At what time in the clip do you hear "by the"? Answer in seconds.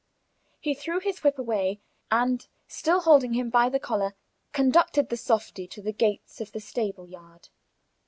3.51-3.79